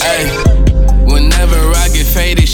Whenever 0.00 1.60
I 1.76 1.88
get 1.92 2.06
faded 2.06 2.49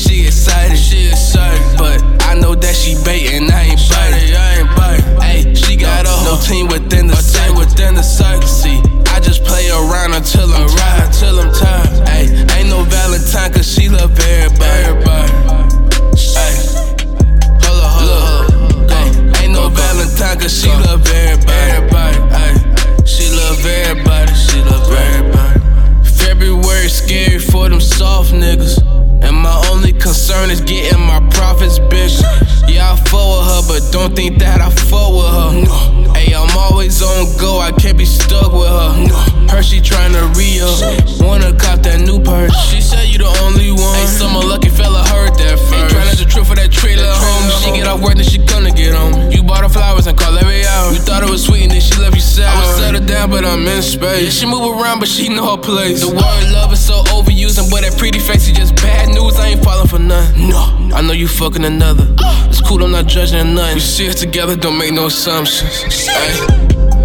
soft 28.17 28.33
niggas. 28.33 28.81
And 29.23 29.37
my 29.37 29.57
only 29.71 29.93
concern 29.93 30.51
is 30.51 30.61
getting 30.61 31.01
my 31.01 31.21
profits 31.31 31.79
bigger. 31.79 32.25
Yeah, 32.69 32.93
I 32.93 32.97
fuck 32.97 33.27
with 33.33 33.47
her, 33.51 33.63
but 33.69 33.93
don't 33.93 34.15
think 34.15 34.39
that 34.39 34.61
I 34.61 34.71
fuck 34.71 35.11
with 35.13 35.33
her. 35.39 35.51
No. 35.67 36.13
Hey, 36.13 36.35
I'm 36.35 36.51
always 36.57 37.03
on 37.03 37.37
go, 37.39 37.59
I 37.59 37.73
can't 37.73 37.99
be 37.99 38.05
stuck 38.05 38.53
with 38.53 38.69
her. 38.69 38.93
No. 39.09 39.19
Her, 39.53 39.63
she 39.63 39.81
tryna 39.81 40.35
re 40.37 40.61
up. 40.61 41.21
Wanna 41.21 41.53
cop 41.57 41.83
that 41.83 42.01
new 42.01 42.21
purse. 42.21 42.55
She 42.71 42.81
said 42.81 43.09
you 43.09 43.19
the 43.19 43.33
only 43.45 43.71
one. 43.71 43.97
Hey, 43.97 44.07
some 44.07 44.35
lucky 44.35 44.71
fella 44.71 45.03
heard 45.09 45.35
that 45.37 45.59
first. 45.59 45.75
Ain't 45.75 45.91
tryna 45.93 46.17
the 46.19 46.25
trip 46.25 46.47
for 46.47 46.57
that 46.57 46.71
trailer 46.73 47.05
home. 47.07 47.51
She 47.63 47.71
get 47.77 47.87
off 47.87 48.01
work, 48.01 48.17
then 48.17 48.25
she 48.25 48.39
come 48.39 48.65
to 48.65 48.73
get 48.73 48.95
home. 48.95 49.31
You 49.31 49.43
bought 49.43 49.63
her 49.63 49.69
flowers 49.69 50.07
and 50.07 50.17
call 50.19 50.37
every 50.37 50.65
hour. 50.65 50.93
You 50.93 50.99
thought 50.99 51.23
it 51.23 51.31
was 51.31 51.45
sweet, 51.45 51.63
and 51.63 51.73
then 51.73 51.81
she 51.81 51.95
left 52.01 52.15
you 52.15 52.21
sour. 52.21 52.49
I 52.49 52.67
was 52.67 52.77
settled 52.77 53.07
down, 53.07 53.31
but 53.31 53.45
I'm 53.45 53.67
in 53.67 53.83
space. 53.83 54.23
Yeah, 54.25 54.31
she 54.31 54.47
move 54.47 54.65
around, 54.81 54.99
but 55.01 55.09
she 55.09 55.29
know 55.29 55.57
her 55.57 55.61
place. 55.61 56.01
The 56.01 56.11
word 56.11 56.45
love 56.53 56.73
is 56.73 56.85
so 56.85 57.05
overused, 57.15 57.57
that 57.57 57.66
pretty 58.07 58.21
face 58.21 58.47
is 58.47 58.57
just 58.57 58.77
bad 58.77 59.09
news. 59.09 59.37
I 59.37 59.49
ain't 59.49 59.65
falling 59.65 59.89
for 59.89 59.99
nothing. 59.99 60.51
No, 60.51 60.63
I 60.95 61.03
know 61.03 61.13
you 61.13 61.27
fucking 61.27 61.65
another. 61.65 62.07
Uh. 62.23 62.47
It's 62.49 62.61
cool, 62.61 62.85
I'm 62.85 62.93
not 62.93 63.07
judging 63.07 63.55
nothing. 63.55 63.75
We 63.75 63.81
see 63.81 64.07
it 64.07 64.17
together, 64.17 64.55
don't 64.55 64.79
make 64.79 64.93
no 64.93 65.07
assumptions. 65.07 66.07
Ay. 66.09 66.47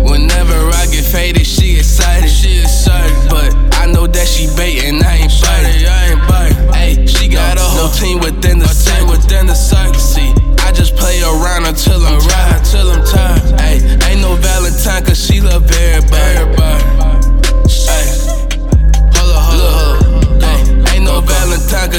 Whenever 0.05 0.53
I 0.53 0.85
get 0.93 1.03
faded, 1.03 1.47
she 1.47 1.77
excited. 1.79 2.29
She 2.29 2.59
excited, 2.59 3.17
but 3.31 3.49
I 3.81 3.87
know 3.87 4.05
that 4.05 4.27
she 4.27 4.45
baiting. 4.55 5.01
I 5.01 5.25
ain't 5.25 5.33
biting. 5.41 5.87
I 5.89 6.01
ain't 6.11 6.21
biting. 6.29 6.73
Hey, 6.73 7.07
she 7.07 7.27
got 7.27 7.57
no, 7.57 7.65
no 7.81 7.91
team 7.97 8.19
within 8.19 8.59
the 8.59 8.67
cycle. 8.67 9.09
within 9.09 9.47
the 9.47 9.55
cycle. 9.55 9.95
See, 9.95 10.29
I 10.59 10.71
just 10.71 10.95
play 10.95 11.19
around 11.23 11.65
until 11.65 12.05
I'm 12.05 12.19
tired. 12.21 12.59
Until 12.59 12.91
I'm 12.91 13.05
tired. 13.05 13.20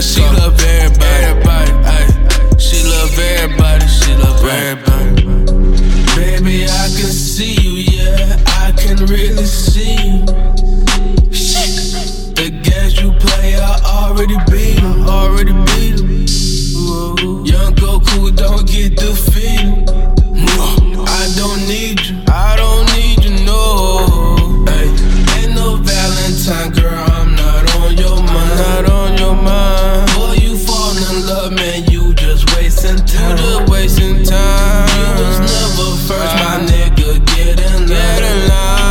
she 0.02 0.20
love 0.20 0.58
everybody. 0.60 1.06
everybody 1.06 1.70
ay. 1.86 2.58
She 2.58 2.82
love 2.82 3.16
everybody. 3.18 3.86
She 3.86 4.14
love 4.14 4.44
everybody. 4.44 5.22
Baby, 6.16 6.66
I 6.68 6.81
man, 31.54 31.84
you 31.90 32.14
just 32.14 32.54
wasting 32.56 32.96
time. 32.96 33.30
You 33.30 33.36
just 33.36 33.70
wasting 33.70 34.22
time. 34.24 34.88
You 34.88 35.24
was 35.24 35.38
never 35.40 35.96
first, 36.06 36.34
my 36.36 36.60
nigga. 36.66 37.24
Get 37.26 37.60
in 37.60 37.80
line. 37.80 37.88
Get 37.88 38.22
in 38.22 38.48
line. 38.48 38.82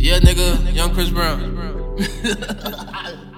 Yeah, 0.00 0.18
nigga, 0.20 0.74
young 0.74 0.94
Chris 0.94 1.10
Brown. 1.10 1.38